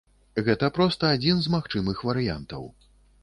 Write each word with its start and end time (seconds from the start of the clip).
Гэта 0.45 0.69
проста 0.77 1.11
адзін 1.17 1.37
з 1.45 1.53
магчымых 1.55 2.01
варыянтаў. 2.11 2.65